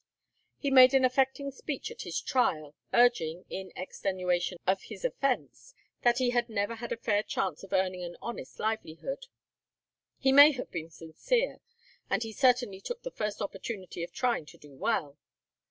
He 0.57 0.71
made 0.71 0.95
an 0.95 1.05
affecting 1.05 1.51
speech 1.51 1.91
at 1.91 2.01
his 2.01 2.19
trial, 2.19 2.73
urging, 2.91 3.45
in 3.51 3.71
extenuation 3.75 4.57
of 4.65 4.81
his 4.81 5.05
offence, 5.05 5.75
that 6.01 6.17
he 6.17 6.31
had 6.31 6.49
never 6.49 6.73
had 6.73 6.91
a 6.91 6.97
fair 6.97 7.21
chance 7.21 7.61
of 7.61 7.71
earning 7.71 8.03
an 8.03 8.17
honest 8.19 8.57
livelihood. 8.59 9.27
He 10.17 10.31
may 10.31 10.53
have 10.53 10.71
been 10.71 10.89
sincere, 10.89 11.59
and 12.09 12.23
he 12.23 12.33
certainly 12.33 12.81
took 12.81 13.03
the 13.03 13.11
first 13.11 13.43
opportunity 13.43 14.03
of 14.03 14.11
trying 14.11 14.47
to 14.47 14.57
do 14.57 14.75
well. 14.75 15.19